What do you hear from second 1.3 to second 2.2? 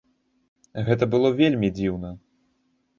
вельмі дзіўна.